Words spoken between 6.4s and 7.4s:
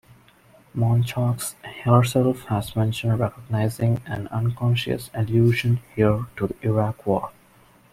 the Iraq War.